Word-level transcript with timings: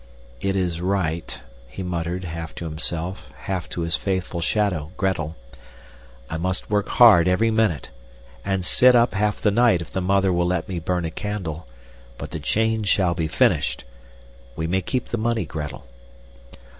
"It 0.41 0.55
is 0.55 0.81
right," 0.81 1.39
he 1.67 1.83
muttered, 1.83 2.23
half 2.23 2.55
to 2.55 2.65
himself, 2.65 3.29
half 3.41 3.69
to 3.69 3.81
his 3.81 3.97
faithful 3.97 4.41
shadow, 4.41 4.91
Gretel. 4.97 5.35
"I 6.27 6.37
must 6.37 6.71
work 6.71 6.89
hard 6.89 7.27
every 7.27 7.51
minute, 7.51 7.91
and 8.43 8.65
sit 8.65 8.95
up 8.95 9.13
half 9.13 9.41
the 9.41 9.51
night 9.51 9.79
if 9.79 9.91
the 9.91 10.01
mother 10.01 10.33
will 10.33 10.47
let 10.47 10.67
me 10.67 10.79
burn 10.79 11.05
a 11.05 11.11
candle, 11.11 11.67
but 12.17 12.31
the 12.31 12.39
chain 12.39 12.81
shall 12.81 13.13
be 13.13 13.27
finished. 13.27 13.83
We 14.55 14.65
may 14.65 14.81
keep 14.81 15.09
the 15.09 15.19
money, 15.19 15.45
Gretel." 15.45 15.85